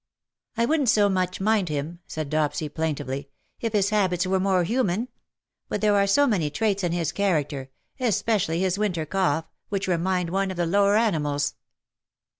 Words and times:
"I 0.57 0.65
wouldn^t 0.65 0.87
so 0.87 1.09
much 1.09 1.39
mind 1.39 1.69
him," 1.69 1.99
said 2.07 2.31
Dopsy, 2.31 2.69
plaintively," 2.73 3.29
if 3.61 3.73
his 3.73 3.91
habits 3.91 4.25
were 4.25 4.39
more 4.39 4.63
human; 4.63 5.09
but 5.69 5.81
there 5.81 5.93
are 5.95 6.07
so 6.07 6.25
many 6.25 6.49
traits 6.49 6.83
in 6.83 6.91
his 6.91 7.11
character— 7.11 7.69
especially 7.99 8.61
his 8.61 8.79
winter 8.79 9.05
cough— 9.05 9.45
which 9.69 9.87
remind 9.87 10.31
one 10.31 10.49
of 10.49 10.57
the 10.57 10.65
lower 10.65 10.95
animals." 10.95 11.53